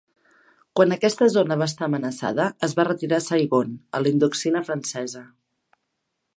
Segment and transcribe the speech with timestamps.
[0.79, 5.23] Quan aquesta zona va estar amenaçada, es va retirar a Saigon, a la Indoxina francesa.